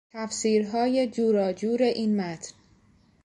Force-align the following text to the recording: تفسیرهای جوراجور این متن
تفسیرهای 0.13 1.07
جوراجور 1.07 1.83
این 1.83 2.15
متن 2.21 2.51